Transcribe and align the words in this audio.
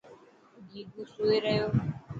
گيگو 0.69 1.03
سوئي 1.13 1.37
رهيو. 1.43 1.69